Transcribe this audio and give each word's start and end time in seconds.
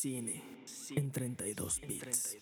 Cine 0.00 0.42
en 0.94 1.10
32 1.10 1.80
bits. 1.88 2.38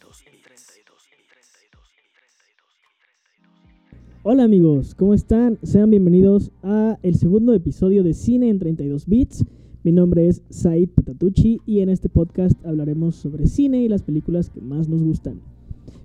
Hola 4.22 4.44
amigos, 4.44 4.94
¿cómo 4.94 5.14
están? 5.14 5.58
Sean 5.62 5.88
bienvenidos 5.88 6.52
a 6.62 6.98
el 7.02 7.14
segundo 7.14 7.54
episodio 7.54 8.02
de 8.02 8.12
Cine 8.12 8.50
en 8.50 8.58
32 8.58 9.06
bits. 9.06 9.46
Mi 9.84 9.92
nombre 9.92 10.28
es 10.28 10.42
Said 10.50 10.90
Patatucci 10.90 11.62
y 11.64 11.80
en 11.80 11.88
este 11.88 12.10
podcast 12.10 12.62
hablaremos 12.66 13.16
sobre 13.16 13.46
cine 13.46 13.82
y 13.82 13.88
las 13.88 14.02
películas 14.02 14.50
que 14.50 14.60
más 14.60 14.90
nos 14.90 15.02
gustan. 15.02 15.40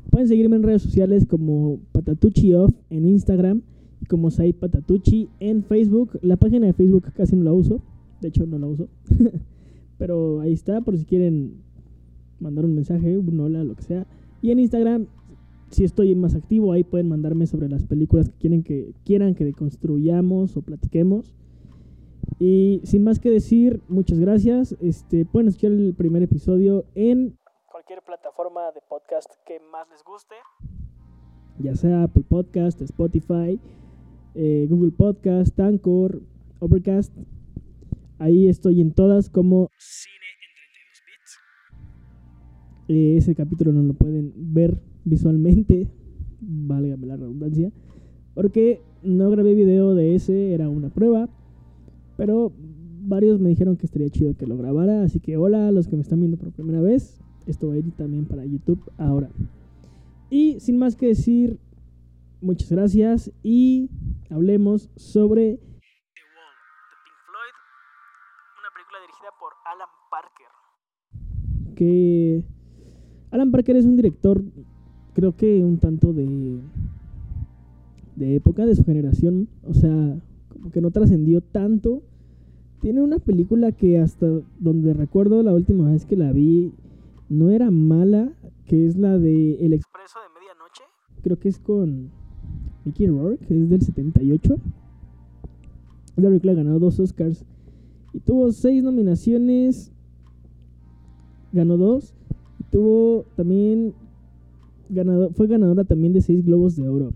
Pueden 0.10 0.30
seguirme 0.30 0.56
en 0.56 0.64
redes 0.64 0.84
sociales 0.84 1.26
como 1.26 1.82
Patatucci 1.92 2.54
Off 2.54 2.74
en 2.90 3.06
Instagram 3.10 3.62
y 4.00 4.06
como 4.06 4.32
Said 4.32 4.56
Patatucci 4.56 5.28
en 5.42 5.66
Facebook. 5.66 6.18
La 6.22 6.38
página 6.38 6.68
de 6.68 6.72
Facebook 6.72 7.12
casi 7.14 7.36
no 7.36 7.44
la 7.44 7.52
uso, 7.52 7.82
de 8.22 8.30
hecho 8.30 8.46
no 8.46 8.58
la 8.58 8.68
uso. 8.68 8.88
Pero 10.02 10.40
ahí 10.40 10.54
está, 10.54 10.82
por 10.82 10.98
si 10.98 11.06
quieren 11.06 11.62
mandar 12.40 12.66
un 12.66 12.74
mensaje, 12.74 13.20
un 13.20 13.40
hola, 13.40 13.64
lo 13.64 13.76
que 13.76 13.84
sea. 13.84 14.08
Y 14.42 14.50
en 14.50 14.58
Instagram, 14.58 15.06
si 15.70 15.84
estoy 15.84 16.16
más 16.16 16.34
activo, 16.34 16.74
ahí 16.74 16.84
pueden 16.84 17.08
mandarme 17.08 17.46
sobre 17.46 17.70
las 17.70 17.86
películas 17.86 18.28
que 18.28 18.36
quieren 18.40 18.64
que 18.64 18.96
quieran 19.06 19.36
que 19.36 19.46
deconstruyamos 19.46 20.58
o 20.58 20.64
platiquemos. 20.64 21.36
Y 22.40 22.82
sin 22.84 23.04
más 23.04 23.20
que 23.20 23.30
decir, 23.30 23.80
muchas 23.90 24.20
gracias. 24.20 24.76
Este, 24.82 25.24
pueden 25.24 25.50
escuchar 25.50 25.74
el 25.74 25.94
primer 25.94 26.24
episodio 26.24 26.84
en 26.96 27.38
cualquier 27.72 28.02
plataforma 28.02 28.72
de 28.72 28.82
podcast 28.90 29.32
que 29.46 29.60
más 29.72 29.88
les 29.92 30.04
guste. 30.04 30.34
Ya 31.60 31.76
sea 31.76 32.06
Apple 32.06 32.24
Podcast, 32.28 32.82
Spotify, 32.82 33.60
eh, 34.34 34.66
Google 34.68 34.94
Podcast, 34.94 35.60
Anchor, 35.60 36.24
Overcast. 36.58 37.16
Ahí 38.22 38.48
estoy 38.48 38.82
en 38.82 38.92
todas 38.92 39.32
como 39.32 39.72
Cine 39.80 40.14
en 40.46 40.54
32 40.78 41.02
bits. 41.08 42.88
Eh, 42.88 43.18
ese 43.18 43.34
capítulo 43.34 43.72
no 43.72 43.82
lo 43.82 43.96
pueden 43.96 44.32
ver 44.54 44.80
visualmente, 45.06 45.88
válgame 46.40 47.08
la 47.08 47.18
redundancia, 47.18 47.72
porque 48.36 48.80
no 49.02 49.28
grabé 49.32 49.56
video 49.56 49.96
de 49.96 50.14
ese, 50.14 50.54
era 50.54 50.70
una 50.70 50.90
prueba, 50.90 51.30
pero 52.16 52.54
varios 53.02 53.40
me 53.40 53.50
dijeron 53.50 53.76
que 53.76 53.88
estaría 53.88 54.10
chido 54.10 54.38
que 54.38 54.46
lo 54.46 54.56
grabara, 54.56 55.02
así 55.02 55.20
que 55.20 55.38
hola 55.38 55.68
a 55.68 55.72
los 55.72 55.88
que 55.88 55.96
me 55.96 56.04
están 56.04 56.20
viendo 56.20 56.38
por 56.38 56.52
primera 56.52 56.80
vez, 56.80 57.20
esto 57.48 57.70
va 57.70 57.74
a 57.74 57.78
ir 57.78 57.92
también 57.94 58.26
para 58.26 58.46
YouTube 58.46 58.84
ahora. 59.00 59.32
Y 60.30 60.60
sin 60.60 60.78
más 60.78 60.96
que 60.96 61.08
decir, 61.08 61.58
muchas 62.40 62.70
gracias 62.70 63.32
y 63.42 63.90
hablemos 64.30 64.92
sobre 64.96 65.60
Que 71.82 72.44
Alan 73.32 73.50
Parker 73.50 73.76
es 73.76 73.86
un 73.86 73.96
director, 73.96 74.44
creo 75.16 75.36
que 75.36 75.64
un 75.64 75.80
tanto 75.80 76.14
de 76.14 76.60
de 78.16 78.36
época 78.36 78.68
de 78.68 78.76
su 78.76 78.84
generación, 78.84 79.48
o 79.68 79.74
sea, 79.74 80.20
como 80.54 80.70
que 80.70 80.80
no 80.80 80.92
trascendió 80.92 81.42
tanto. 81.42 82.04
Tiene 82.82 83.02
una 83.02 83.18
película 83.18 83.72
que 83.72 83.98
hasta 83.98 84.28
donde 84.60 84.94
recuerdo 84.94 85.42
la 85.42 85.56
última 85.56 85.90
vez 85.90 86.06
que 86.06 86.16
la 86.16 86.32
vi 86.32 86.72
no 87.30 87.50
era 87.50 87.72
mala, 87.72 88.32
que 88.68 88.86
es 88.86 88.96
la 88.96 89.18
de 89.18 89.66
El 89.66 89.74
Expreso 89.74 90.20
de 90.20 90.40
Medianoche. 90.40 90.84
Creo 91.24 91.40
que 91.40 91.50
es 91.50 91.58
con 91.58 92.12
Mickey 92.86 93.08
Rourke, 93.08 93.44
es 93.50 93.70
del 93.72 93.82
78. 93.82 94.56
La 96.18 96.30
película 96.30 96.54
ganado 96.54 96.78
dos 96.78 97.00
Oscars. 97.00 97.44
Y 98.14 98.20
tuvo 98.20 98.52
seis 98.52 98.84
nominaciones. 98.84 99.92
Ganó 101.52 101.78
dos. 101.78 102.14
Tuvo 102.72 103.26
también. 103.36 103.94
Ganado, 104.90 105.32
fue 105.32 105.48
ganadora 105.48 105.84
también 105.84 106.14
de 106.14 106.22
seis 106.22 106.46
globos 106.46 106.76
de 106.76 106.88
oro. 106.88 107.14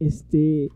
Este. 0.00 0.70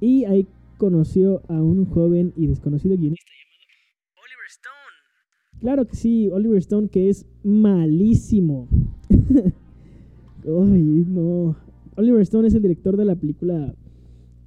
Y 0.00 0.24
ahí 0.24 0.46
conoció 0.78 1.42
a 1.48 1.60
un 1.60 1.84
joven 1.84 2.32
y 2.36 2.46
desconocido 2.46 2.96
guionista 2.96 3.26
llamado 3.26 4.22
Oliver 4.24 4.46
Stone. 4.48 5.60
Claro 5.60 5.86
que 5.86 5.96
sí, 5.96 6.28
Oliver 6.30 6.58
Stone, 6.58 6.88
que 6.88 7.08
es 7.08 7.26
malísimo. 7.42 8.68
Ay, 10.44 11.04
no. 11.08 11.56
Oliver 11.96 12.22
Stone 12.22 12.48
es 12.48 12.54
el 12.54 12.62
director 12.62 12.96
de 12.96 13.04
la 13.04 13.16
película 13.16 13.74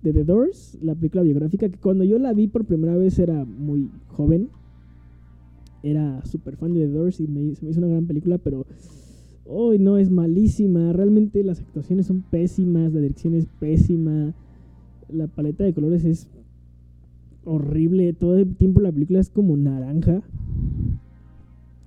de 0.02 0.14
The 0.14 0.24
Doors, 0.24 0.78
la 0.82 0.96
película 0.96 1.22
biográfica, 1.22 1.70
que 1.70 1.78
cuando 1.78 2.04
yo 2.04 2.18
la 2.18 2.34
vi 2.34 2.48
por 2.48 2.66
primera 2.66 2.96
vez 2.96 3.20
era 3.20 3.46
muy 3.46 3.90
joven. 4.08 4.50
Era 5.84 6.24
súper 6.26 6.58
fan 6.58 6.74
de 6.74 6.82
The 6.82 6.94
Doors 6.94 7.20
y 7.20 7.28
me, 7.28 7.56
se 7.56 7.66
me 7.66 7.72
hizo 7.72 7.80
una 7.80 7.88
gran 7.88 8.06
película, 8.06 8.38
pero 8.38 8.66
hoy 9.46 9.80
no 9.80 9.98
es 9.98 10.10
malísima. 10.10 10.94
Realmente 10.94 11.44
las 11.44 11.60
actuaciones 11.60 12.08
son 12.08 12.22
pésimas, 12.22 12.94
la 12.94 13.02
dirección 13.02 13.34
es 13.34 13.48
pésima, 13.60 14.34
la 15.10 15.28
paleta 15.28 15.64
de 15.64 15.74
colores 15.74 16.06
es 16.06 16.28
horrible. 17.44 18.14
Todo 18.14 18.38
el 18.38 18.56
tiempo 18.56 18.82
la 18.82 18.92
película 18.92 19.20
es 19.20 19.30
como 19.30 19.58
naranja. 19.58 20.22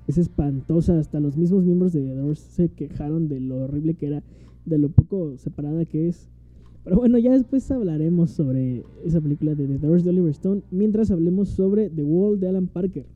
Es 0.06 0.18
espantosa. 0.18 0.98
Hasta 0.98 1.20
los 1.20 1.36
mismos 1.36 1.64
miembros 1.64 1.92
de 1.92 2.02
The 2.02 2.14
Doors 2.14 2.38
se 2.38 2.68
quejaron 2.68 3.28
de 3.28 3.40
lo 3.40 3.64
horrible 3.64 3.94
que 3.94 4.06
era, 4.06 4.22
de 4.66 4.78
lo 4.78 4.90
poco 4.90 5.36
separada 5.38 5.84
que 5.84 6.08
es. 6.08 6.28
Pero 6.84 6.96
bueno, 6.96 7.16
ya 7.16 7.32
después 7.32 7.70
hablaremos 7.70 8.30
sobre 8.30 8.84
esa 9.06 9.20
película 9.20 9.54
de 9.54 9.66
The 9.66 9.78
Doors 9.78 10.04
de 10.04 10.10
Oliver 10.10 10.30
Stone, 10.32 10.62
mientras 10.70 11.10
hablemos 11.10 11.48
sobre 11.48 11.88
The 11.88 12.04
Wall 12.04 12.38
de 12.38 12.48
Alan 12.48 12.66
Parker. 12.66 13.06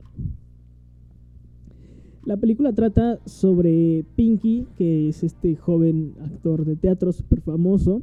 La 2.25 2.37
película 2.37 2.73
trata 2.73 3.19
sobre 3.25 4.03
Pinky, 4.15 4.67
que 4.77 5.07
es 5.07 5.23
este 5.23 5.55
joven 5.55 6.13
actor 6.21 6.65
de 6.65 6.75
teatro 6.75 7.13
súper 7.13 7.41
famoso, 7.41 8.01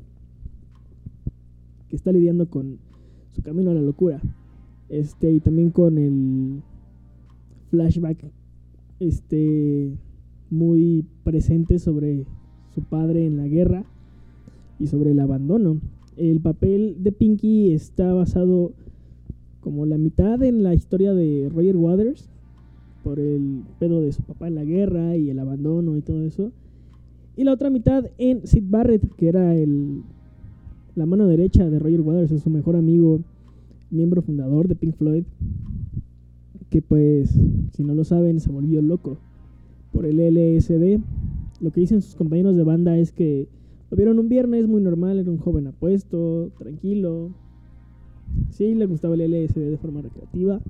que 1.89 1.97
está 1.97 2.13
lidiando 2.13 2.49
con 2.49 2.79
su 3.33 3.43
camino 3.43 3.71
a 3.71 3.75
la 3.75 3.83
locura. 3.83 4.21
Este, 4.89 5.33
y 5.33 5.41
también 5.41 5.71
con 5.71 5.99
el 5.99 6.63
flashback 7.71 8.19
este, 9.01 9.93
muy 10.51 11.05
presente 11.23 11.79
sobre 11.79 12.25
su 12.75 12.83
padre 12.83 13.27
en 13.27 13.37
la 13.37 13.47
guerra 13.49 13.85
y 14.79 14.87
sobre 14.87 15.11
el 15.11 15.21
abandono. 15.21 15.81
El 16.17 16.41
papel 16.41 16.97
de 17.01 17.13
Pinky 17.13 17.73
está 17.73 18.15
basado 18.15 18.73
como 19.61 19.85
la 19.85 19.99
mitad 19.99 20.43
en 20.43 20.63
la 20.63 20.75
historia 20.75 21.13
de 21.13 21.51
Roger 21.53 21.77
Waters, 21.77 22.31
por 23.07 23.21
el 23.21 23.63
pedo 23.79 24.01
de 24.01 24.11
su 24.11 24.21
papá 24.23 24.49
en 24.49 24.57
la 24.57 24.65
guerra 24.65 25.17
y 25.17 25.31
el 25.31 25.39
abandono 25.39 25.97
y 25.97 26.03
todo 26.03 26.25
eso. 26.25 26.51
Y 27.37 27.45
la 27.45 27.53
otra 27.53 27.71
mitad 27.71 28.11
en 28.19 28.45
Sid 28.45 28.65
Barrett, 28.67 29.15
que 29.15 29.29
era 29.29 29.55
el, 29.55 30.03
la 30.97 31.07
mano 31.07 31.29
derecha 31.29 31.71
de 31.71 31.79
Roger 31.79 32.01
Waters, 32.01 32.33
es 32.33 32.43
su 32.43 32.51
mejor 32.51 32.75
amigo, 32.75 33.21
miembro 33.93 34.23
fundador 34.23 34.67
de 34.67 34.75
Pink 34.75 34.97
Floyd, 34.97 35.23
que 36.69 36.83
pues, 36.83 37.31
si 37.71 37.85
no 37.85 37.95
lo 37.95 38.03
saben, 38.03 38.41
se 38.41 38.51
volvió 38.51 38.83
loco 38.83 39.19
por 39.93 40.05
el 40.05 40.17
LSD. 40.17 40.99
Lo 41.61 41.71
que 41.71 41.83
dicen 41.83 42.03
sus 42.03 42.17
compañeros 42.17 42.57
de 42.57 42.65
banda 42.65 42.99
es 42.99 43.13
que 43.13 43.47
lo 43.89 43.97
vieron 43.97 44.19
un 44.19 44.29
viernes, 44.29 44.67
muy 44.67 44.83
normal, 44.83 45.21
era 45.21 45.31
un 45.31 45.39
joven 45.39 45.69
apuesto, 45.69 46.51
tranquilo. 46.59 47.31
Sí, 48.51 48.75
le 48.75 48.87
gustaba 48.87 49.15
el 49.15 49.31
LSD 49.31 49.61
de 49.61 49.79
forma 49.79 50.03
recreativa. 50.03 50.61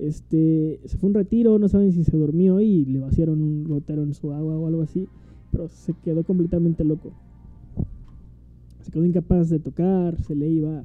Este, 0.00 0.80
se 0.84 0.98
fue 0.98 1.08
un 1.08 1.14
retiro, 1.14 1.58
no 1.58 1.68
saben 1.68 1.92
si 1.92 2.04
se 2.04 2.16
durmió 2.16 2.60
y 2.60 2.84
le 2.84 3.00
vaciaron 3.00 3.42
un 3.42 3.64
gotero 3.64 4.02
en 4.02 4.14
su 4.14 4.32
agua 4.32 4.56
o 4.56 4.66
algo 4.66 4.82
así, 4.82 5.08
pero 5.50 5.68
se 5.68 5.92
quedó 6.04 6.24
completamente 6.24 6.84
loco. 6.84 7.12
Se 8.82 8.90
quedó 8.90 9.04
incapaz 9.04 9.50
de 9.50 9.58
tocar, 9.58 10.20
se 10.22 10.34
le 10.34 10.48
iba 10.48 10.84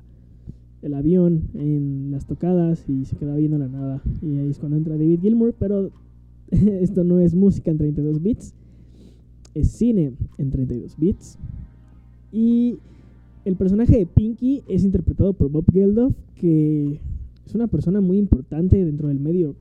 el 0.82 0.94
avión 0.94 1.44
en 1.54 2.12
las 2.12 2.26
tocadas 2.26 2.90
y 2.90 3.06
se 3.06 3.16
quedaba 3.16 3.38
viendo 3.38 3.58
la 3.58 3.68
nada. 3.68 4.02
Y 4.22 4.38
ahí 4.38 4.50
es 4.50 4.60
cuando 4.60 4.78
entra 4.78 4.98
David 4.98 5.22
Gilmour, 5.22 5.54
pero 5.58 5.92
esto 6.52 7.04
no 7.04 7.20
es 7.20 7.36
música 7.36 7.72
en 7.72 7.78
32 7.78 8.22
bits 8.22 8.54
es 9.54 9.72
cine 9.72 10.14
en 10.38 10.50
32 10.50 10.98
bits. 10.98 11.38
Y 12.32 12.78
el 13.46 13.56
personaje 13.56 13.98
de 13.98 14.06
Pinky 14.06 14.64
es 14.68 14.84
interpretado 14.84 15.34
por 15.34 15.50
Bob 15.50 15.66
Geldof, 15.72 16.14
que 16.36 17.00
es 17.46 17.56
una 17.56 17.68
persona 17.68 18.02
muy 18.02 18.18
importante 18.18 18.84
dentro 18.84 19.08
del 19.08 19.20
medio. 19.20 19.56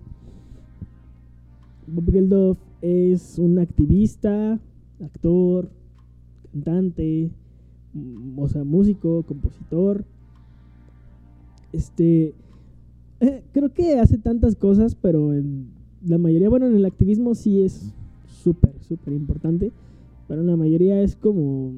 Bob 1.86 2.10
Geldof 2.10 2.58
es 2.80 3.38
un 3.38 3.58
activista, 3.58 4.58
actor, 5.00 5.68
cantante, 6.52 7.30
o 8.36 8.48
sea, 8.48 8.64
músico, 8.64 9.24
compositor. 9.24 10.04
Este, 11.72 12.34
eh, 13.20 13.42
creo 13.52 13.72
que 13.72 13.98
hace 13.98 14.18
tantas 14.18 14.56
cosas, 14.56 14.94
pero 14.94 15.32
en 15.32 15.68
la 16.04 16.18
mayoría, 16.18 16.48
bueno, 16.48 16.66
en 16.66 16.76
el 16.76 16.84
activismo 16.84 17.34
sí 17.34 17.62
es 17.62 17.92
súper, 18.26 18.74
súper 18.80 19.12
importante. 19.12 19.72
Pero 20.28 20.42
la 20.42 20.56
mayoría 20.56 21.00
es 21.02 21.16
como... 21.16 21.74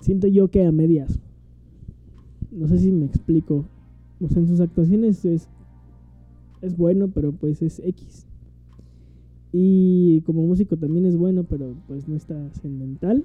Siento 0.00 0.26
yo 0.26 0.48
que 0.48 0.64
a 0.64 0.72
medias. 0.72 1.18
No 2.50 2.68
sé 2.68 2.78
si 2.78 2.92
me 2.92 3.06
explico. 3.06 3.66
O 4.20 4.28
sea, 4.28 4.42
en 4.42 4.48
sus 4.48 4.60
actuaciones 4.60 5.24
es, 5.24 5.48
es 6.60 6.76
bueno, 6.76 7.08
pero 7.08 7.32
pues 7.32 7.62
es 7.62 7.80
X. 7.80 8.26
Y 9.52 10.20
como 10.22 10.46
músico 10.46 10.76
también 10.76 11.06
es 11.06 11.16
bueno, 11.16 11.44
pero 11.44 11.74
pues 11.86 12.08
no 12.08 12.16
está 12.16 12.46
ascendental. 12.46 13.24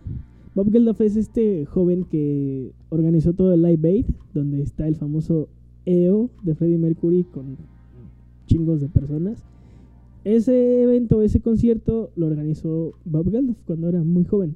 Bob 0.56 0.72
Geldof 0.72 1.02
es 1.02 1.16
este 1.16 1.66
joven 1.66 2.06
que 2.06 2.72
organizó 2.90 3.34
todo 3.34 3.54
el 3.54 3.64
Live 3.64 3.90
Aid, 3.90 4.06
donde 4.34 4.62
está 4.62 4.88
el 4.88 4.96
famoso 4.96 5.50
EO 5.86 6.30
de 6.44 6.56
Freddie 6.56 6.78
Mercury 6.78 7.24
con 7.24 7.58
chingos 8.46 8.80
de 8.80 8.88
personas. 8.88 9.44
Ese 10.24 10.84
evento, 10.84 11.22
ese 11.22 11.42
concierto 11.42 12.12
lo 12.16 12.28
organizó 12.28 12.94
Bob 13.04 13.30
Geldof 13.32 13.58
cuando 13.66 13.90
era 13.90 14.04
muy 14.04 14.24
joven 14.26 14.56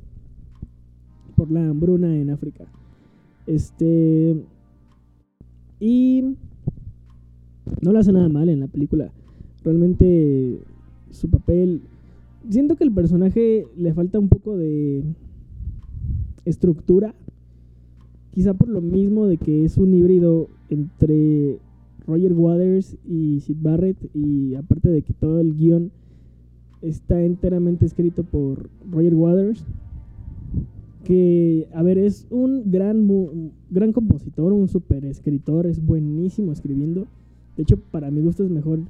por 1.35 1.51
la 1.51 1.67
hambruna 1.67 2.15
en 2.15 2.29
África. 2.29 2.65
Este 3.45 4.35
y 5.79 6.35
no 7.81 7.91
lo 7.91 7.99
hace 7.99 8.11
nada 8.11 8.29
mal 8.29 8.49
en 8.49 8.59
la 8.59 8.67
película. 8.67 9.11
Realmente 9.63 10.59
su 11.11 11.29
papel 11.29 11.81
siento 12.49 12.75
que 12.75 12.83
el 12.83 12.91
personaje 12.91 13.65
le 13.77 13.93
falta 13.93 14.19
un 14.19 14.29
poco 14.29 14.57
de 14.57 15.03
estructura. 16.45 17.13
Quizá 18.31 18.53
por 18.53 18.69
lo 18.69 18.81
mismo 18.81 19.25
de 19.27 19.37
que 19.37 19.65
es 19.65 19.77
un 19.77 19.93
híbrido 19.93 20.47
entre 20.69 21.57
Roger 22.05 22.33
Waters 22.33 22.95
y 23.07 23.39
Sid 23.41 23.57
Barrett 23.61 23.97
y 24.15 24.55
aparte 24.55 24.89
de 24.89 25.01
que 25.01 25.13
todo 25.13 25.41
el 25.41 25.55
guion 25.55 25.91
está 26.81 27.21
enteramente 27.21 27.85
escrito 27.85 28.23
por 28.23 28.69
Roger 28.91 29.15
Waters 29.15 29.65
que 31.07 31.69
a 31.73 31.83
ver 31.83 31.97
es 31.97 32.27
un 32.29 32.69
gran 32.69 33.07
gran 33.69 33.93
compositor 33.93 34.51
un 34.51 34.67
super 34.67 35.05
escritor 35.05 35.65
es 35.65 35.85
buenísimo 35.85 36.51
escribiendo 36.51 37.07
de 37.55 37.63
hecho 37.63 37.77
para 37.77 38.11
mi 38.11 38.21
gusto 38.21 38.43
es 38.43 38.49
mejor 38.49 38.81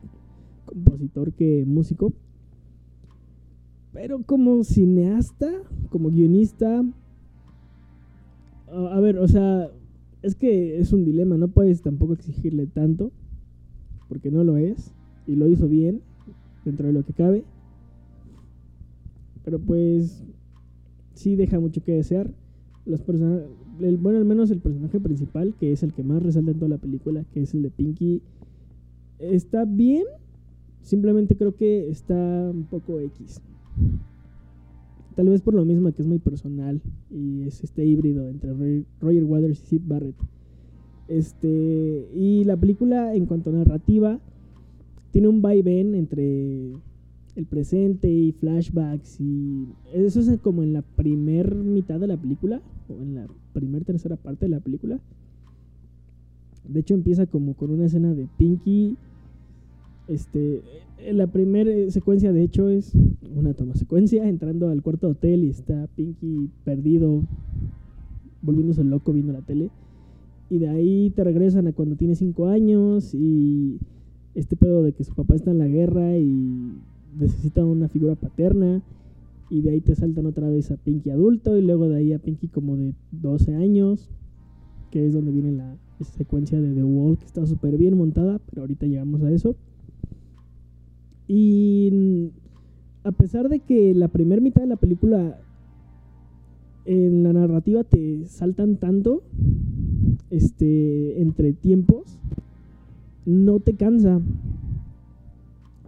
compositor 0.66 1.32
que 1.34 1.64
músico 1.68 2.12
pero 3.94 4.24
como 4.24 4.64
cineasta 4.64 5.48
como 5.90 6.10
guionista 6.10 6.84
a 8.72 9.00
ver 9.00 9.20
o 9.20 9.28
sea 9.28 9.70
es 10.22 10.36
que 10.36 10.80
es 10.80 10.94
un 10.94 11.06
dilema, 11.06 11.38
no 11.38 11.48
puedes 11.48 11.82
tampoco 11.82 12.14
exigirle 12.14 12.68
tanto, 12.68 13.12
porque 14.10 14.32
no 14.32 14.44
lo 14.44 14.58
es, 14.58 14.94
y 15.26 15.36
lo 15.36 15.48
hizo 15.48 15.68
bien, 15.68 16.02
dentro 16.66 16.88
de 16.88 16.94
lo 16.94 17.04
que 17.04 17.14
cabe. 17.14 17.44
Pero 19.46 19.60
pues 19.60 20.24
sí 21.18 21.36
deja 21.36 21.60
mucho 21.60 21.84
que 21.84 21.94
desear. 21.94 22.32
Los 22.86 23.06
bueno, 23.06 24.18
al 24.18 24.26
menos 24.26 24.50
el 24.50 24.60
personaje 24.60 25.00
principal, 25.00 25.54
que 25.60 25.72
es 25.72 25.84
el 25.84 25.94
que 25.94 26.04
más 26.04 26.24
resalta 26.24 26.52
en 26.52 26.58
toda 26.58 26.70
la 26.70 26.78
película, 26.78 27.26
que 27.34 27.42
es 27.42 27.54
el 27.54 27.64
de 27.64 27.70
Pinky, 27.70 28.22
está 29.20 29.66
bien, 29.66 30.04
simplemente 30.82 31.36
creo 31.36 31.56
que 31.56 31.90
está 31.90 32.16
un 32.16 32.64
poco 32.64 33.00
X. 33.00 33.42
Tal 35.16 35.30
vez 35.30 35.42
por 35.42 35.56
lo 35.56 35.66
mismo 35.66 35.92
que 35.92 36.02
es 36.02 36.08
muy 36.08 36.20
personal 36.20 36.80
y 37.10 37.42
es 37.42 37.64
este 37.64 37.86
híbrido 37.86 38.30
entre 38.30 38.54
Roger 39.02 39.24
Waters 39.24 39.60
y 39.64 39.66
Sid 39.66 39.82
Barrett. 39.86 40.16
Este, 41.08 42.08
y 42.14 42.44
la 42.44 42.58
película, 42.58 43.16
en 43.16 43.26
cuanto 43.26 43.50
a 43.50 43.54
narrativa, 43.54 44.20
tiene 45.12 45.28
un 45.28 45.42
vaivén 45.42 45.96
entre 45.96 46.74
el 47.38 47.46
presente 47.46 48.12
y 48.12 48.34
flashbacks 48.34 49.22
y 49.22 49.68
eso 49.94 50.20
es 50.20 50.38
como 50.40 50.64
en 50.64 50.74
la 50.74 50.82
primer 50.82 51.56
mitad 51.56 52.00
de 52.00 52.08
la 52.08 52.18
película 52.18 52.62
o 52.90 53.02
en 53.02 53.16
la 53.16 53.28
primer 53.54 53.86
tercera 53.86 54.18
parte 54.18 54.46
de 54.46 54.50
la 54.50 54.60
película. 54.60 55.00
De 56.68 56.82
hecho 56.82 56.96
empieza 56.96 57.26
como 57.28 57.54
con 57.54 57.72
una 57.72 57.86
escena 57.86 58.14
de 58.14 58.28
Pinky 58.38 58.98
este, 60.08 60.62
la 61.12 61.28
primera 61.28 61.92
secuencia, 61.92 62.32
de 62.32 62.44
hecho, 62.44 62.70
es 62.70 62.94
una 63.36 63.54
toma 63.54 63.76
secuencia 63.76 64.28
entrando 64.28 64.70
al 64.70 64.82
cuarto 64.82 65.08
de 65.08 65.12
hotel 65.14 65.44
y 65.44 65.50
está 65.50 65.88
Pinky 65.96 66.50
perdido, 66.64 67.24
volviéndose 68.42 68.84
loco 68.84 69.14
viendo 69.14 69.34
la 69.34 69.42
tele. 69.42 69.70
Y 70.50 70.60
de 70.60 70.70
ahí 70.70 71.12
te 71.14 71.26
regresan 71.26 71.68
a 71.68 71.74
cuando 71.74 71.98
tiene 71.98 72.16
5 72.16 72.48
años 72.48 73.14
y 73.14 73.80
este 74.34 74.56
pedo 74.56 74.82
de 74.82 74.94
que 74.94 75.04
su 75.04 75.14
papá 75.14 75.36
está 75.36 75.52
en 75.52 75.58
la 75.58 75.68
guerra 75.68 76.18
y 76.18 76.72
necesita 77.20 77.66
una 77.66 77.88
figura 77.88 78.16
paterna. 78.16 78.82
Y 79.50 79.62
de 79.62 79.72
ahí 79.72 79.82
te 79.82 79.96
saltan 79.96 80.26
otra 80.26 80.50
vez 80.50 80.72
a 80.72 80.78
Pinky 80.78 81.10
adulto 81.10 81.58
y 81.58 81.62
luego 81.62 81.88
de 81.88 81.98
ahí 81.98 82.14
a 82.14 82.20
Pinky 82.20 82.48
como 82.50 82.76
de 82.76 82.94
12 83.12 83.56
años, 83.56 84.10
que 84.92 85.06
es 85.06 85.14
donde 85.14 85.32
viene 85.32 85.54
la 85.54 85.78
secuencia 86.18 86.60
de 86.60 86.74
The 86.74 86.84
Wall, 86.84 87.18
que 87.18 87.26
está 87.26 87.46
súper 87.46 87.78
bien 87.78 87.98
montada, 87.98 88.40
pero 88.50 88.64
ahorita 88.64 88.88
llegamos 88.88 89.24
a 89.24 89.32
eso. 89.32 89.56
Y 91.30 92.32
a 93.04 93.12
pesar 93.14 93.48
de 93.48 93.60
que 93.60 93.94
la 93.94 94.10
primera 94.10 94.42
mitad 94.42 94.62
de 94.62 94.68
la 94.68 94.76
película 94.76 95.40
en 96.84 97.24
la 97.24 97.34
narrativa 97.34 97.84
te 97.84 98.26
saltan 98.26 98.78
tanto 98.78 99.22
este 100.30 101.22
entre 101.22 101.52
tiempos 101.52 102.18
no 103.26 103.60
te 103.60 103.76
cansa 103.76 104.22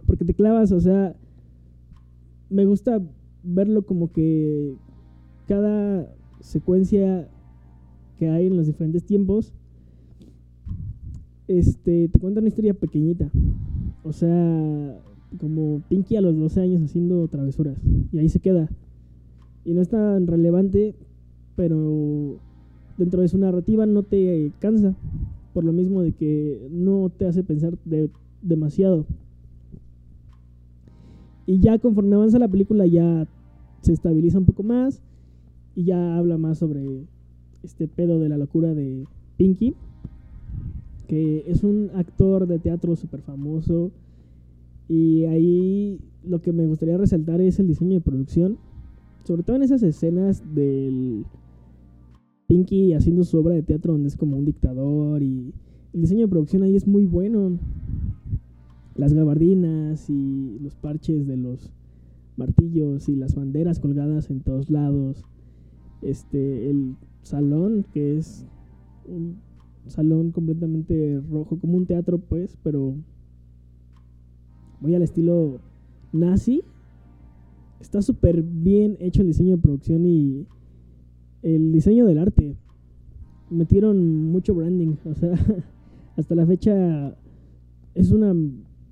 porque 0.06 0.26
te 0.26 0.34
clavas 0.34 0.72
o 0.72 0.80
sea 0.80 1.16
me 2.50 2.66
gusta 2.66 3.00
verlo 3.42 3.82
como 3.86 4.12
que 4.12 4.74
cada 5.46 6.12
secuencia 6.40 7.28
que 8.18 8.28
hay 8.28 8.46
en 8.46 8.56
los 8.56 8.66
diferentes 8.66 9.04
tiempos 9.04 9.54
este 11.48 12.08
te 12.08 12.18
cuenta 12.18 12.40
una 12.40 12.48
historia 12.48 12.74
pequeñita 12.74 13.30
o 14.02 14.12
sea 14.12 15.00
como 15.38 15.82
Pinky 15.88 16.16
a 16.16 16.20
los 16.20 16.36
12 16.36 16.60
años 16.60 16.82
haciendo 16.82 17.26
travesuras. 17.28 17.78
Y 18.12 18.18
ahí 18.18 18.28
se 18.28 18.40
queda. 18.40 18.68
Y 19.64 19.74
no 19.74 19.82
es 19.82 19.88
tan 19.88 20.26
relevante, 20.26 20.94
pero 21.56 22.38
dentro 22.96 23.22
de 23.22 23.28
su 23.28 23.38
narrativa 23.38 23.86
no 23.86 24.02
te 24.02 24.52
cansa. 24.58 24.94
Por 25.52 25.64
lo 25.64 25.72
mismo 25.72 26.02
de 26.02 26.12
que 26.12 26.68
no 26.70 27.10
te 27.10 27.26
hace 27.26 27.42
pensar 27.42 27.76
demasiado. 28.42 29.06
Y 31.50 31.58
ya 31.58 31.80
conforme 31.80 32.14
avanza 32.14 32.38
la 32.38 32.46
película 32.46 32.86
ya 32.86 33.26
se 33.80 33.92
estabiliza 33.92 34.38
un 34.38 34.44
poco 34.44 34.62
más. 34.62 35.02
Y 35.74 35.82
ya 35.82 36.16
habla 36.16 36.38
más 36.38 36.58
sobre 36.58 37.08
este 37.64 37.88
pedo 37.88 38.20
de 38.20 38.28
la 38.28 38.38
locura 38.38 38.72
de 38.72 39.04
Pinky. 39.36 39.74
Que 41.08 41.42
es 41.48 41.64
un 41.64 41.90
actor 41.96 42.46
de 42.46 42.60
teatro 42.60 42.94
súper 42.94 43.20
famoso 43.22 43.90
y 44.88 45.24
ahí 45.24 45.98
lo 46.24 46.40
que 46.40 46.52
me 46.52 46.68
gustaría 46.68 46.96
resaltar 46.96 47.40
es 47.40 47.58
el 47.58 47.66
diseño 47.66 47.94
de 47.94 48.00
producción. 48.00 48.56
Sobre 49.24 49.42
todo 49.42 49.56
en 49.56 49.64
esas 49.64 49.82
escenas 49.82 50.44
del 50.54 51.24
Pinky 52.46 52.92
haciendo 52.92 53.24
su 53.24 53.38
obra 53.38 53.56
de 53.56 53.64
teatro 53.64 53.94
donde 53.94 54.06
es 54.06 54.16
como 54.16 54.36
un 54.36 54.44
dictador 54.44 55.20
y 55.20 55.52
el 55.94 56.00
diseño 56.00 56.26
de 56.26 56.28
producción 56.28 56.62
ahí 56.62 56.76
es 56.76 56.86
muy 56.86 57.06
bueno. 57.06 57.58
Las 59.00 59.14
gabardinas 59.14 60.10
y 60.10 60.58
los 60.60 60.74
parches 60.74 61.26
de 61.26 61.38
los 61.38 61.72
martillos 62.36 63.08
y 63.08 63.16
las 63.16 63.34
banderas 63.34 63.80
colgadas 63.80 64.28
en 64.28 64.40
todos 64.40 64.68
lados. 64.68 65.24
Este, 66.02 66.68
el 66.68 66.96
salón 67.22 67.86
que 67.94 68.18
es 68.18 68.44
un 69.06 69.38
salón 69.86 70.32
completamente 70.32 71.18
rojo 71.30 71.58
como 71.58 71.78
un 71.78 71.86
teatro 71.86 72.18
pues, 72.18 72.58
pero 72.62 72.94
muy 74.82 74.94
al 74.94 75.00
estilo 75.00 75.60
nazi. 76.12 76.62
Está 77.80 78.02
súper 78.02 78.42
bien 78.42 78.98
hecho 79.00 79.22
el 79.22 79.28
diseño 79.28 79.56
de 79.56 79.62
producción 79.62 80.04
y 80.04 80.46
el 81.40 81.72
diseño 81.72 82.04
del 82.04 82.18
arte. 82.18 82.54
Metieron 83.48 84.26
mucho 84.26 84.54
branding, 84.54 84.96
o 85.06 85.14
sea, 85.14 85.32
hasta 86.18 86.34
la 86.34 86.44
fecha 86.44 87.16
es 87.94 88.10
una 88.10 88.34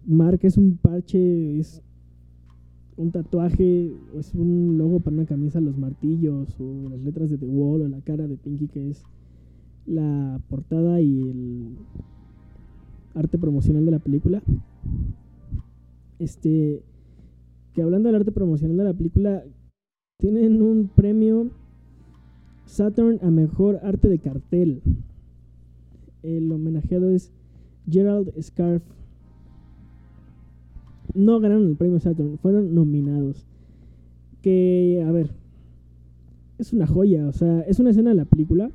marca, 0.08 0.46
es 0.46 0.56
un 0.56 0.76
parche, 0.76 1.58
es 1.58 1.82
un 2.96 3.12
tatuaje, 3.12 3.92
o 4.14 4.18
es 4.18 4.34
un 4.34 4.76
logo 4.76 5.00
para 5.00 5.14
una 5.14 5.26
camisa, 5.26 5.60
los 5.60 5.78
martillos, 5.78 6.56
o 6.58 6.88
las 6.90 7.00
letras 7.00 7.30
de 7.30 7.38
The 7.38 7.46
Wall, 7.46 7.82
o 7.82 7.88
la 7.88 8.00
cara 8.00 8.26
de 8.26 8.36
Pinky, 8.36 8.66
que 8.66 8.90
es 8.90 9.04
la 9.86 10.40
portada 10.48 11.00
y 11.00 11.22
el 11.22 11.76
arte 13.14 13.38
promocional 13.38 13.84
de 13.84 13.90
la 13.90 13.98
película 14.00 14.42
este, 16.18 16.82
que 17.74 17.82
hablando 17.82 18.08
del 18.08 18.16
arte 18.16 18.32
promocional 18.32 18.76
de 18.76 18.84
la 18.84 18.94
película, 18.94 19.44
tienen 20.18 20.62
un 20.62 20.88
premio 20.88 21.50
Saturn 22.66 23.18
a 23.22 23.30
mejor 23.30 23.80
arte 23.82 24.08
de 24.08 24.18
cartel. 24.18 24.82
El 26.22 26.50
homenajeado 26.50 27.10
es 27.10 27.32
Gerald 27.88 28.32
Scarf. 28.42 28.82
No 31.14 31.40
ganaron 31.40 31.66
el 31.66 31.76
premio 31.76 32.00
Saturn, 32.00 32.38
fueron 32.38 32.74
nominados. 32.74 33.46
Que, 34.42 35.04
a 35.06 35.10
ver, 35.10 35.30
es 36.58 36.72
una 36.72 36.86
joya, 36.86 37.26
o 37.26 37.32
sea, 37.32 37.60
es 37.60 37.78
una 37.78 37.90
escena 37.90 38.10
de 38.10 38.16
la 38.16 38.24
película. 38.24 38.70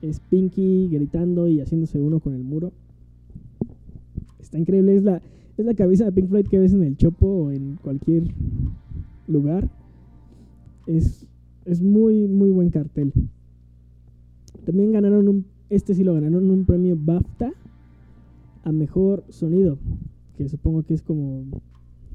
Es 0.00 0.20
Pinky 0.20 0.88
gritando 0.88 1.48
y 1.48 1.60
haciéndose 1.60 2.00
uno 2.00 2.20
con 2.20 2.34
el 2.34 2.42
muro. 2.42 2.72
Está 4.40 4.58
increíble, 4.58 4.96
es 4.96 5.02
la, 5.02 5.22
es 5.56 5.64
la 5.64 5.74
cabeza 5.74 6.04
de 6.04 6.12
Pink 6.12 6.28
Floyd 6.28 6.46
que 6.46 6.58
ves 6.58 6.72
en 6.72 6.82
el 6.82 6.96
Chopo 6.96 7.26
o 7.26 7.50
en 7.50 7.78
cualquier 7.82 8.24
lugar. 9.28 9.68
Es, 10.86 11.26
es 11.64 11.80
muy, 11.80 12.26
muy 12.26 12.50
buen 12.50 12.70
cartel. 12.70 13.12
También 14.64 14.92
ganaron 14.92 15.28
un, 15.28 15.46
este 15.70 15.94
sí 15.94 16.04
lo 16.04 16.14
ganaron 16.14 16.50
un 16.50 16.64
premio 16.64 16.96
BAFTA 16.98 17.52
a 18.64 18.72
mejor 18.72 19.24
sonido, 19.28 19.78
supongo 20.48 20.82
que 20.82 20.94
es 20.94 21.02
como 21.02 21.44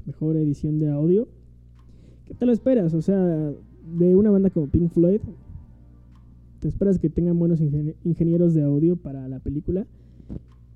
mejor 0.06 0.36
edición 0.36 0.78
de 0.78 0.90
audio. 0.90 1.28
¿Qué 2.24 2.34
te 2.34 2.46
lo 2.46 2.52
esperas? 2.52 2.94
O 2.94 3.02
sea, 3.02 3.18
de 3.18 4.16
una 4.16 4.30
banda 4.30 4.50
como 4.50 4.68
Pink 4.68 4.90
Floyd, 4.90 5.20
te 6.60 6.68
esperas 6.68 6.98
que 6.98 7.08
tengan 7.08 7.38
buenos 7.38 7.60
ingenieros 8.04 8.54
de 8.54 8.62
audio 8.62 8.96
para 8.96 9.28
la 9.28 9.38
película. 9.38 9.86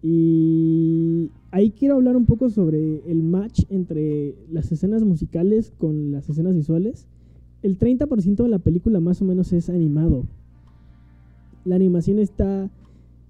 Y 0.03 1.31
ahí 1.51 1.71
quiero 1.71 1.95
hablar 1.95 2.17
un 2.17 2.27
poco 2.27 2.51
sobre 2.51 3.03
el 3.11 3.23
match 3.23 3.63
entre 3.69 4.35
las 4.51 4.71
escenas 4.73 5.05
musicales 5.05 5.73
con 5.79 6.11
las 6.11 6.29
escenas 6.29 6.55
visuales. 6.55 7.07
El 7.63 7.79
30% 7.79 8.43
de 8.43 8.49
la 8.49 8.59
película 8.59 9.01
más 9.01 9.23
o 9.23 9.25
menos 9.25 9.53
es 9.53 9.71
animado. 9.71 10.27
La 11.65 11.77
animación 11.77 12.19
está 12.19 12.71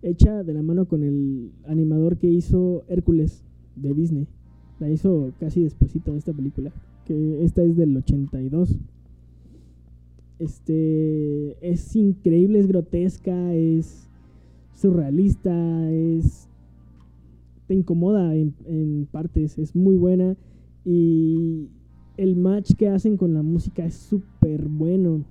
hecha 0.01 0.43
de 0.43 0.55
la 0.55 0.63
mano 0.63 0.87
con 0.87 1.03
el 1.03 1.53
animador 1.67 2.17
que 2.17 2.29
hizo 2.29 2.85
Hércules 2.89 3.45
de 3.77 3.95
Disney. 3.95 4.27
La 4.81 4.91
hizo 4.91 5.33
casi 5.39 5.63
despuesito 5.63 6.13
de 6.13 6.19
esta 6.19 6.33
película, 6.33 6.73
que 7.05 7.45
esta 7.45 7.63
es 7.63 7.77
del 7.77 7.97
82. 7.97 8.79
Este 10.39 11.57
es 11.61 11.95
increíble, 11.95 12.59
es 12.59 12.67
grotesca, 12.67 13.55
es 13.55 14.09
surrealista, 14.75 15.91
es 15.93 16.49
te 17.69 17.75
incomoda 17.75 18.35
en, 18.35 18.55
en 18.67 19.07
partes, 19.11 19.57
es 19.59 19.77
muy 19.77 19.97
buena 19.97 20.37
y 20.85 21.69
el 22.17 22.37
match 22.37 22.73
que 22.75 22.89
hacen 22.89 23.17
con 23.17 23.35
la 23.35 23.43
música 23.43 23.85
es 23.85 23.95
súper 23.95 24.69
bueno. 24.69 25.25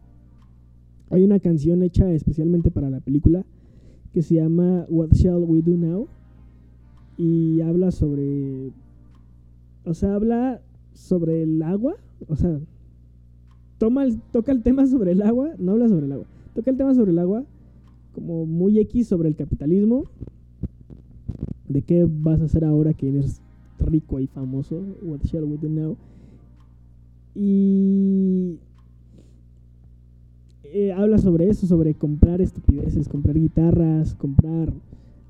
Hay 1.10 1.24
una 1.24 1.40
canción 1.40 1.84
hecha 1.84 2.10
especialmente 2.12 2.72
para 2.72 2.90
la 2.90 3.02
película 3.02 3.46
que 4.14 4.22
se 4.22 4.36
llama 4.36 4.86
What 4.90 5.10
Shall 5.12 5.44
We 5.44 5.62
Do 5.62 5.78
Now 5.78 6.08
y 7.22 7.62
habla 7.62 7.92
sobre 7.92 8.72
o 9.86 9.94
sea, 9.94 10.16
habla 10.16 10.60
sobre 10.94 11.44
el 11.44 11.62
agua, 11.62 11.96
o 12.28 12.36
sea, 12.36 12.60
toma 13.78 14.06
toca 14.32 14.52
el 14.52 14.64
tema 14.64 14.88
sobre 14.88 15.12
el 15.12 15.22
agua, 15.22 15.52
no 15.60 15.74
habla 15.74 15.88
sobre 15.88 16.08
el 16.08 16.14
agua, 16.14 16.26
toca 16.56 16.72
el 16.72 16.78
tema 16.78 16.96
sobre 16.96 17.12
el 17.12 17.20
agua 17.20 17.44
como 18.14 18.48
muy 18.48 18.80
X 18.80 19.08
sobre 19.08 19.30
el 19.30 19.36
capitalismo, 19.36 20.06
de 21.70 21.84
qué 21.84 22.08
vas 22.10 22.42
a 22.42 22.46
hacer 22.46 22.66
ahora 22.66 22.94
que 22.94 23.10
eres 23.10 23.40
rico 23.80 24.20
y 24.20 24.26
famoso, 24.26 24.82
what 25.04 25.22
shall 25.24 25.44
we 25.44 25.58
do 25.58 25.70
now, 25.70 25.98
y 27.36 28.58
eh, 30.64 30.92
habla 30.92 31.20
sobre 31.20 31.50
eso, 31.50 31.68
sobre 31.68 31.94
comprar 31.94 32.42
estupideces, 32.42 33.08
comprar 33.08 33.38
guitarras, 33.38 34.16
comprar 34.16 34.74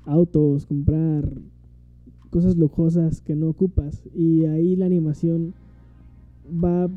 autos, 0.06 0.64
comprar 0.66 1.28
cosas 2.32 2.56
lujosas 2.56 3.20
que 3.20 3.36
no 3.36 3.48
ocupas. 3.48 4.02
Y 4.14 4.46
ahí 4.46 4.74
la 4.74 4.86
animación 4.86 5.52
va, 6.52 6.88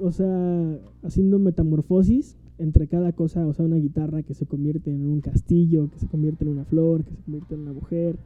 o 0.00 0.10
sea, 0.10 0.78
haciendo 1.02 1.38
metamorfosis 1.38 2.36
entre 2.58 2.88
cada 2.88 3.12
cosa, 3.12 3.46
o 3.46 3.54
sea, 3.54 3.64
una 3.64 3.76
guitarra 3.76 4.22
que 4.22 4.34
se 4.34 4.44
convierte 4.46 4.90
en 4.92 5.06
un 5.06 5.20
castillo, 5.20 5.88
que 5.90 5.98
se 6.00 6.08
convierte 6.08 6.44
en 6.44 6.50
una 6.50 6.64
flor, 6.64 7.04
que 7.04 7.14
se 7.14 7.22
convierte 7.22 7.54
en 7.54 7.60
una 7.60 7.72
mujer, 7.72 8.16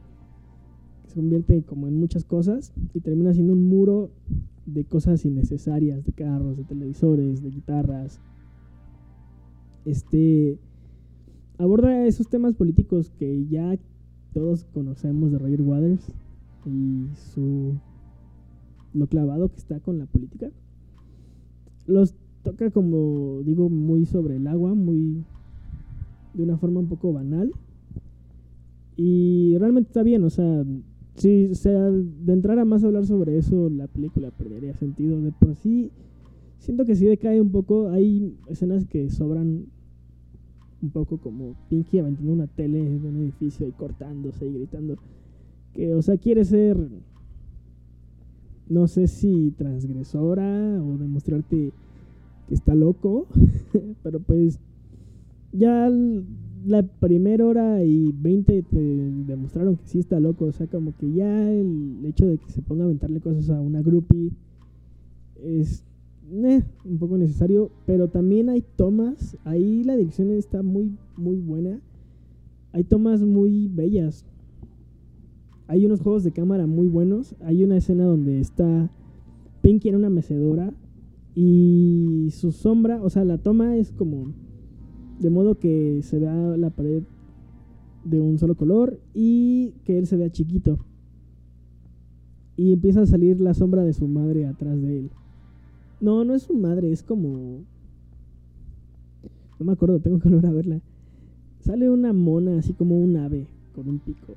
que 1.03 1.09
se 1.11 1.15
convierte 1.15 1.61
como 1.61 1.87
en 1.87 1.99
muchas 1.99 2.25
cosas 2.25 2.73
y 2.93 2.99
termina 2.99 3.33
siendo 3.33 3.53
un 3.53 3.65
muro 3.65 4.09
de 4.65 4.83
cosas 4.83 5.23
innecesarias, 5.23 6.03
de 6.03 6.11
carros, 6.13 6.57
de 6.57 6.63
televisores, 6.63 7.43
de 7.43 7.51
guitarras. 7.51 8.19
Este 9.85 10.57
aborda 11.59 12.05
esos 12.05 12.27
temas 12.27 12.53
políticos 12.53 13.11
que 13.17 13.45
ya 13.47 13.77
todos 14.37 14.65
conocemos 14.65 15.31
de 15.31 15.39
Roger 15.39 15.63
Waters 15.63 16.13
y 16.67 17.07
su 17.33 17.73
lo 18.93 19.07
clavado 19.07 19.49
que 19.49 19.57
está 19.57 19.79
con 19.79 19.97
la 19.97 20.05
política. 20.05 20.51
Los 21.87 22.13
toca 22.43 22.69
como 22.69 23.41
digo 23.43 23.67
muy 23.67 24.05
sobre 24.05 24.35
el 24.35 24.45
agua, 24.45 24.75
muy 24.75 25.23
de 26.35 26.43
una 26.43 26.55
forma 26.55 26.81
un 26.81 26.87
poco 26.87 27.11
banal. 27.13 27.51
Y 28.95 29.57
realmente 29.57 29.87
está 29.87 30.03
bien, 30.03 30.23
o 30.23 30.29
sea, 30.29 30.63
si 31.15 31.55
se 31.55 31.75
adentrara 31.75 32.63
más 32.63 32.83
a 32.83 32.87
hablar 32.87 33.07
sobre 33.07 33.39
eso, 33.39 33.71
la 33.71 33.87
película 33.87 34.29
perdería 34.29 34.75
sentido. 34.75 35.19
De 35.19 35.31
por 35.31 35.55
sí, 35.55 35.89
siento 36.59 36.85
que 36.85 36.95
si 36.95 37.05
decae 37.05 37.41
un 37.41 37.49
poco. 37.49 37.89
Hay 37.89 38.35
escenas 38.47 38.85
que 38.85 39.09
sobran 39.09 39.65
un 40.81 40.89
poco 40.89 41.17
como 41.17 41.55
Pinky 41.69 41.99
aventando 41.99 42.33
una 42.33 42.47
tele 42.47 42.79
de 42.83 43.07
un 43.07 43.17
edificio 43.17 43.67
y 43.67 43.71
cortándose 43.71 44.45
y 44.47 44.53
gritando. 44.53 44.97
Que, 45.73 45.93
o 45.93 46.01
sea, 46.01 46.17
quiere 46.17 46.45
ser, 46.45 46.77
no 48.69 48.87
sé 48.87 49.07
si 49.07 49.53
transgresora 49.57 50.81
o 50.81 50.97
demostrarte 50.97 51.71
que 52.47 52.53
está 52.53 52.75
loco, 52.75 53.27
pero 54.03 54.19
pues 54.19 54.59
ya 55.51 55.89
la 56.65 56.83
primera 56.83 57.45
hora 57.45 57.83
y 57.83 58.11
20 58.11 58.63
te 58.63 58.77
demostraron 58.77 59.77
que 59.77 59.87
sí 59.87 59.99
está 59.99 60.19
loco, 60.19 60.45
o 60.45 60.51
sea, 60.51 60.67
como 60.67 60.95
que 60.97 61.11
ya 61.13 61.51
el 61.51 62.03
hecho 62.05 62.25
de 62.25 62.37
que 62.37 62.49
se 62.49 62.61
ponga 62.61 62.83
a 62.83 62.85
aventarle 62.85 63.21
cosas 63.21 63.49
a 63.49 63.59
una 63.61 63.81
groupie 63.81 64.31
es 65.43 65.83
eh, 66.31 66.63
un 66.85 66.97
poco 66.97 67.17
necesario, 67.17 67.71
pero 67.85 68.09
también 68.09 68.49
hay 68.49 68.63
tomas, 68.75 69.37
ahí 69.43 69.83
la 69.83 69.95
dirección 69.95 70.31
está 70.31 70.63
muy, 70.63 70.97
muy 71.15 71.37
buena. 71.39 71.79
Hay 72.73 72.83
tomas 72.83 73.21
muy 73.21 73.67
bellas. 73.67 74.25
Hay 75.67 75.85
unos 75.85 76.01
juegos 76.01 76.23
de 76.23 76.31
cámara 76.31 76.67
muy 76.67 76.87
buenos. 76.87 77.35
Hay 77.41 77.63
una 77.63 77.77
escena 77.77 78.05
donde 78.05 78.39
está 78.39 78.91
Pinky 79.61 79.89
en 79.89 79.95
una 79.95 80.09
mecedora 80.09 80.73
y 81.35 82.29
su 82.31 82.51
sombra, 82.51 83.01
o 83.03 83.09
sea, 83.09 83.23
la 83.23 83.37
toma 83.37 83.77
es 83.77 83.91
como 83.91 84.33
de 85.19 85.29
modo 85.29 85.59
que 85.59 86.01
se 86.01 86.19
vea 86.19 86.33
la 86.57 86.69
pared 86.69 87.03
de 88.05 88.21
un 88.21 88.37
solo 88.37 88.55
color 88.55 88.99
y 89.13 89.73
que 89.83 89.97
él 89.97 90.07
se 90.07 90.17
vea 90.17 90.31
chiquito. 90.31 90.79
Y 92.55 92.73
empieza 92.73 93.01
a 93.01 93.05
salir 93.05 93.39
la 93.39 93.53
sombra 93.53 93.83
de 93.83 93.93
su 93.93 94.07
madre 94.07 94.45
atrás 94.45 94.81
de 94.81 94.99
él. 94.99 95.11
No, 95.99 96.23
no 96.23 96.35
es 96.35 96.43
su 96.43 96.53
madre, 96.53 96.91
es 96.91 97.01
como. 97.01 97.63
No 99.59 99.65
me 99.65 99.71
acuerdo, 99.71 99.99
tengo 99.99 100.19
que 100.19 100.29
volver 100.29 100.45
a 100.45 100.51
verla. 100.51 100.81
Sale 101.61 101.89
una 101.89 102.13
mona, 102.13 102.59
así 102.59 102.73
como 102.73 102.99
un 102.99 103.17
ave, 103.17 103.47
con 103.73 103.89
un 103.89 103.99
pico. 103.99 104.35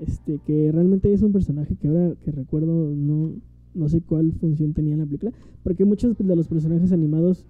Este, 0.00 0.38
que 0.46 0.72
realmente 0.72 1.12
es 1.12 1.22
un 1.22 1.32
personaje 1.32 1.74
que 1.76 1.88
ahora 1.88 2.14
que 2.22 2.30
recuerdo 2.30 2.90
no, 2.94 3.32
no 3.74 3.88
sé 3.88 4.00
cuál 4.00 4.32
función 4.32 4.72
tenía 4.72 4.94
en 4.94 5.00
la 5.00 5.06
película. 5.06 5.32
Porque 5.62 5.84
muchos 5.84 6.16
de 6.16 6.36
los 6.36 6.48
personajes 6.48 6.92
animados 6.92 7.44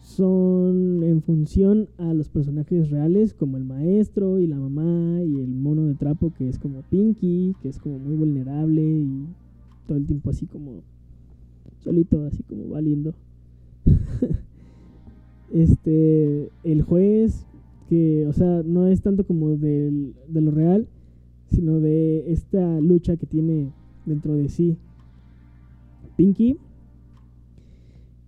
son 0.00 1.02
en 1.02 1.20
función 1.20 1.88
a 1.98 2.14
los 2.14 2.30
personajes 2.30 2.90
reales, 2.90 3.34
como 3.34 3.58
el 3.58 3.64
maestro 3.64 4.38
y 4.38 4.46
la 4.46 4.56
mamá 4.56 5.22
y 5.22 5.40
el 5.40 5.48
mono 5.48 5.84
de 5.84 5.94
trapo, 5.94 6.32
que 6.32 6.48
es 6.48 6.58
como 6.58 6.82
Pinky, 6.82 7.54
que 7.60 7.68
es 7.68 7.78
como 7.78 7.98
muy 7.98 8.14
vulnerable 8.14 8.82
y 8.82 9.26
todo 9.86 9.98
el 9.98 10.06
tiempo 10.06 10.30
así 10.30 10.46
como 10.46 10.82
solito, 11.86 12.24
así 12.24 12.42
como 12.42 12.68
valiendo. 12.68 13.14
este, 15.52 16.50
el 16.64 16.82
juez, 16.82 17.46
que, 17.88 18.26
o 18.26 18.32
sea, 18.32 18.64
no 18.64 18.88
es 18.88 19.02
tanto 19.02 19.24
como 19.24 19.56
de 19.56 20.12
lo 20.32 20.50
real, 20.50 20.88
sino 21.46 21.78
de 21.78 22.32
esta 22.32 22.80
lucha 22.80 23.16
que 23.16 23.26
tiene 23.26 23.70
dentro 24.04 24.34
de 24.34 24.48
sí 24.48 24.76
Pinky. 26.16 26.56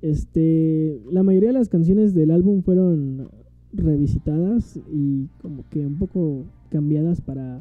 Este, 0.02 1.00
la 1.10 1.24
mayoría 1.24 1.48
de 1.48 1.58
las 1.58 1.68
canciones 1.68 2.14
del 2.14 2.30
álbum 2.30 2.62
fueron 2.62 3.28
revisitadas 3.72 4.78
y 4.92 5.26
como 5.42 5.68
que 5.68 5.84
un 5.84 5.98
poco 5.98 6.44
cambiadas 6.70 7.20
para 7.20 7.60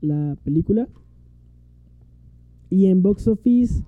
la 0.00 0.36
película. 0.42 0.88
Y 2.70 2.86
en 2.86 3.02
box 3.02 3.28
office 3.28 3.84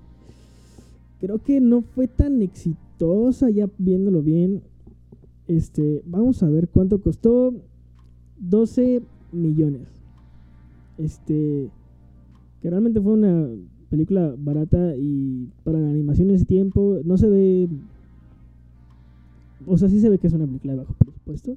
creo 1.20 1.38
que 1.38 1.60
no 1.60 1.82
fue 1.82 2.08
tan 2.08 2.42
exitosa 2.42 3.50
ya 3.50 3.68
viéndolo 3.78 4.22
bien. 4.22 4.62
Este, 5.48 6.02
vamos 6.06 6.42
a 6.42 6.48
ver 6.48 6.68
cuánto 6.68 7.00
costó. 7.00 7.54
12 8.38 9.02
millones. 9.32 9.88
Este, 10.98 11.70
que 12.60 12.70
realmente 12.70 13.00
fue 13.00 13.12
una 13.12 13.48
película 13.90 14.34
barata 14.36 14.96
y 14.96 15.48
para 15.64 15.78
la 15.78 15.88
animación 15.88 16.30
ese 16.30 16.44
tiempo 16.44 16.98
no 17.04 17.16
se 17.16 17.28
ve 17.28 17.68
o 19.66 19.76
sea, 19.76 19.88
sí 19.88 20.00
se 20.00 20.08
ve 20.08 20.18
que 20.18 20.28
es 20.28 20.32
una 20.32 20.46
película 20.46 20.74
de 20.74 20.78
bajo 20.78 20.94
presupuesto, 20.94 21.56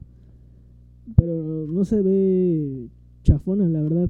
pero 1.16 1.68
no 1.68 1.86
se 1.86 2.02
ve 2.02 2.88
chafona, 3.24 3.68
la 3.68 3.82
verdad. 3.82 4.10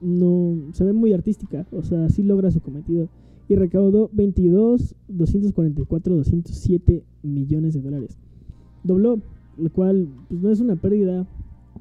no 0.00 0.56
se 0.72 0.84
ve 0.84 0.92
muy 0.92 1.12
artística, 1.12 1.66
o 1.72 1.82
sea, 1.82 2.08
sí 2.10 2.22
logra 2.22 2.50
su 2.50 2.60
cometido. 2.60 3.08
Y 3.48 3.54
recaudó 3.56 4.10
22, 4.12 4.94
244, 5.08 6.16
207 6.16 7.04
millones 7.22 7.74
de 7.74 7.80
dólares. 7.80 8.18
Dobló, 8.84 9.20
lo 9.56 9.70
cual 9.72 10.08
pues, 10.28 10.40
no 10.40 10.50
es 10.50 10.60
una 10.60 10.76
pérdida, 10.76 11.26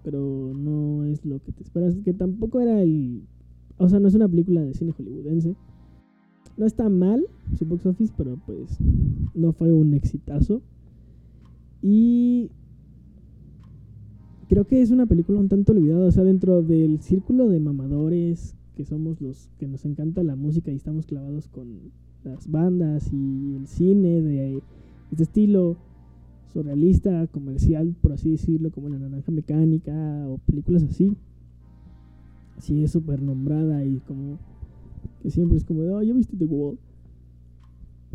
pero 0.04 0.54
no 0.56 1.04
es 1.06 1.26
lo 1.26 1.40
que 1.40 1.52
te 1.52 1.64
esperas. 1.64 1.96
Que 2.04 2.14
tampoco 2.14 2.62
era 2.62 2.82
el. 2.82 3.24
O 3.78 3.90
sea, 3.90 4.00
no 4.00 4.08
es 4.08 4.16
una 4.16 4.28
película 4.30 4.62
de 4.62 4.74
cine 4.74 4.94
hollywoodense. 4.94 5.56
No 6.56 6.66
está 6.66 6.90
mal 6.90 7.26
su 7.58 7.66
box 7.66 7.86
office, 7.86 8.14
pero 8.18 8.40
pues 8.46 8.80
no 9.36 9.52
fue 9.52 9.72
un 9.74 9.94
exitazo. 9.94 10.62
Y 11.82 12.50
creo 14.50 14.66
que 14.66 14.82
es 14.82 14.92
una 14.92 15.06
película 15.06 15.40
un 15.40 15.50
tanto 15.50 15.74
olvidada, 15.74 16.08
o 16.08 16.12
sea, 16.12 16.24
dentro 16.24 16.64
del 16.64 17.00
círculo 17.02 17.48
de 17.48 17.60
mamadores 17.60 18.57
que 18.78 18.86
somos 18.86 19.20
los 19.22 19.50
que 19.58 19.68
nos 19.68 19.86
encanta 19.86 20.22
la 20.22 20.36
música 20.36 20.72
y 20.72 20.76
estamos 20.76 21.08
clavados 21.08 21.48
con 21.48 21.92
las 22.24 22.48
bandas 22.48 23.12
y 23.12 23.56
el 23.56 23.66
cine 23.66 24.22
de 24.22 24.62
este 25.10 25.24
estilo 25.24 25.78
surrealista, 26.54 27.26
comercial, 27.26 27.96
por 28.00 28.14
así 28.14 28.30
decirlo, 28.30 28.70
como 28.70 28.90
La 28.90 29.00
Naranja 29.00 29.32
Mecánica 29.32 30.28
o 30.28 30.38
películas 30.46 30.84
así. 30.84 31.12
Así 32.56 32.84
es 32.84 32.92
súper 32.92 33.20
nombrada 33.20 33.84
y 33.84 33.98
como 34.02 34.38
que 35.24 35.32
siempre 35.32 35.58
es 35.58 35.64
como, 35.64 35.82
oh, 35.82 36.04
ya 36.04 36.14
viste 36.14 36.38
The 36.38 36.46
Wall. 36.46 36.78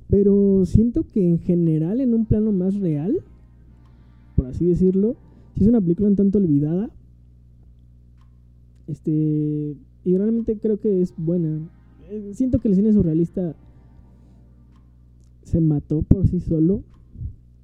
Pero 0.09 0.65
siento 0.65 1.09
que 1.09 1.29
en 1.29 1.41
general, 1.41 2.01
en 2.01 2.15
un 2.15 2.25
plano 2.25 2.53
más 2.53 2.77
real, 2.77 3.19
por 4.37 4.47
así 4.47 4.67
decirlo, 4.67 5.17
si 5.57 5.65
es 5.65 5.69
una 5.69 5.81
película 5.81 6.09
un 6.09 6.17
tanto 6.17 6.39
olvidada. 6.39 6.89
Este. 8.87 9.77
Y 10.05 10.17
realmente 10.17 10.59
creo 10.59 10.81
que 10.81 11.01
es 11.01 11.15
buena. 11.17 11.61
Eh, 12.11 12.31
siento 12.35 12.59
que 12.59 12.69
el 12.69 12.75
cine 12.75 12.93
surrealista 12.93 13.55
se 15.45 15.61
mató 15.61 16.03
por 16.03 16.27
sí 16.27 16.41
solo. 16.41 16.83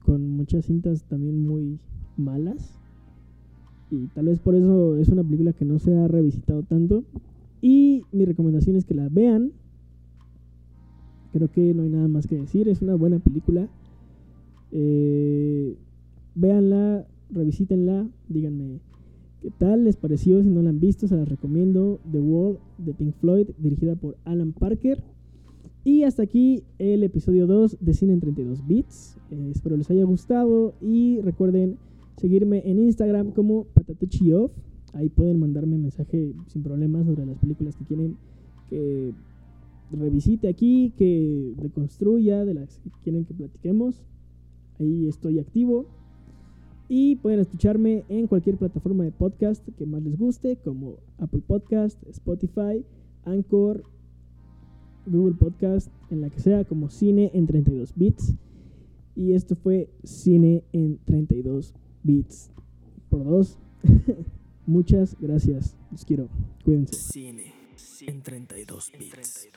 Con 0.04 0.30
muchas 0.30 0.64
cintas 0.66 1.04
también 1.04 1.46
muy 1.46 1.78
malas. 2.16 2.78
Y 3.90 4.06
tal 4.08 4.26
vez 4.26 4.38
por 4.38 4.54
eso 4.54 4.96
es 4.96 5.08
una 5.08 5.22
película 5.22 5.52
que 5.52 5.64
no 5.64 5.78
se 5.78 5.94
ha 5.94 6.08
revisitado 6.08 6.62
tanto. 6.62 7.04
Y 7.60 8.02
mi 8.12 8.24
recomendación 8.24 8.76
es 8.76 8.84
que 8.84 8.94
la 8.94 9.08
vean. 9.08 9.52
Creo 11.32 11.50
que 11.50 11.74
no 11.74 11.82
hay 11.82 11.90
nada 11.90 12.08
más 12.08 12.26
que 12.26 12.36
decir. 12.36 12.68
Es 12.68 12.82
una 12.82 12.94
buena 12.94 13.18
película. 13.18 13.68
Eh, 14.70 15.76
véanla 16.34 17.06
revisítenla, 17.30 18.08
díganme 18.28 18.80
qué 19.40 19.50
tal 19.50 19.84
les 19.84 19.96
pareció, 19.96 20.42
si 20.42 20.48
no 20.48 20.62
la 20.62 20.70
han 20.70 20.80
visto, 20.80 21.06
se 21.08 21.16
las 21.16 21.28
recomiendo, 21.28 22.00
The 22.10 22.20
Wall 22.20 22.58
de 22.78 22.94
Pink 22.94 23.14
Floyd, 23.14 23.48
dirigida 23.58 23.94
por 23.96 24.16
Alan 24.24 24.52
Parker. 24.52 25.02
Y 25.84 26.02
hasta 26.02 26.22
aquí 26.22 26.64
el 26.78 27.02
episodio 27.02 27.46
2 27.46 27.78
de 27.80 27.94
Cine 27.94 28.12
en 28.12 28.20
32 28.20 28.66
Bits. 28.66 29.16
Eh, 29.30 29.50
espero 29.52 29.76
les 29.76 29.90
haya 29.90 30.04
gustado 30.04 30.74
y 30.82 31.20
recuerden 31.20 31.78
seguirme 32.16 32.62
en 32.68 32.78
Instagram 32.78 33.30
como 33.30 33.64
patatuchioff. 33.74 34.52
Ahí 34.92 35.08
pueden 35.08 35.38
mandarme 35.38 35.78
mensaje 35.78 36.34
sin 36.46 36.62
problemas 36.62 37.06
sobre 37.06 37.24
las 37.24 37.38
películas 37.38 37.76
que 37.76 37.84
quieren 37.84 38.16
que 38.68 39.14
revisite 39.92 40.48
aquí, 40.48 40.92
que 40.96 41.54
deconstruya, 41.56 42.44
de 42.44 42.54
las 42.54 42.78
que 42.78 42.90
quieren 43.02 43.24
que 43.24 43.34
platiquemos. 43.34 44.02
Ahí 44.78 45.08
estoy 45.08 45.38
activo. 45.38 45.86
Y 46.88 47.16
pueden 47.16 47.40
escucharme 47.40 48.04
en 48.08 48.26
cualquier 48.26 48.56
plataforma 48.56 49.04
de 49.04 49.12
podcast 49.12 49.66
que 49.76 49.86
más 49.86 50.02
les 50.02 50.18
guste, 50.18 50.56
como 50.56 50.96
Apple 51.18 51.42
Podcast, 51.46 52.02
Spotify, 52.08 52.84
Anchor, 53.24 53.82
Google 55.06 55.36
Podcast, 55.36 55.88
en 56.10 56.22
la 56.22 56.30
que 56.30 56.40
sea, 56.40 56.64
como 56.64 56.88
Cine 56.88 57.30
en 57.34 57.46
32 57.46 57.94
bits. 57.94 58.34
Y 59.14 59.32
esto 59.32 59.54
fue 59.56 59.90
Cine 60.02 60.64
en 60.72 60.98
32 61.04 61.74
bits. 62.02 62.50
Por 63.10 63.24
dos. 63.24 63.58
Muchas 64.66 65.16
gracias. 65.20 65.76
Los 65.90 66.04
quiero. 66.04 66.28
Cuídense. 66.64 66.94
Cine 66.94 67.52
en 68.06 68.22
32 68.22 68.92
bits. 68.98 69.48